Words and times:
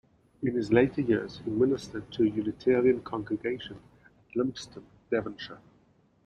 In 0.41 0.55
his 0.55 0.73
later 0.73 1.01
years 1.01 1.41
he 1.45 1.51
ministered 1.51 2.11
to 2.13 2.23
a 2.23 2.27
Unitarian 2.27 3.03
congregation 3.03 3.79
at 4.03 4.35
Lympston, 4.35 4.81
Devonshire. 5.11 5.59